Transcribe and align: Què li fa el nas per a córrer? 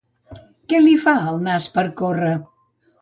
Què 0.71 0.79
li 0.85 0.95
fa 1.03 1.13
el 1.33 1.37
nas 1.49 1.67
per 1.77 1.85
a 1.91 1.93
córrer? 2.01 2.33